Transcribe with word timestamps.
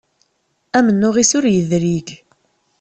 Amennuɣ-is 0.77 1.31
ur 1.37 1.45
yedrig. 1.53 2.07